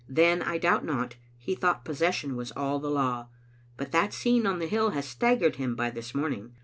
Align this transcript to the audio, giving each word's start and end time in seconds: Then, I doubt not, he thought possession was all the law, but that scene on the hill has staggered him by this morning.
Then, 0.09 0.41
I 0.41 0.57
doubt 0.57 0.83
not, 0.83 1.13
he 1.37 1.53
thought 1.53 1.85
possession 1.85 2.35
was 2.35 2.51
all 2.53 2.79
the 2.79 2.89
law, 2.89 3.27
but 3.77 3.91
that 3.91 4.13
scene 4.15 4.47
on 4.47 4.57
the 4.57 4.65
hill 4.65 4.89
has 4.97 5.05
staggered 5.07 5.57
him 5.57 5.75
by 5.75 5.91
this 5.91 6.15
morning. 6.15 6.53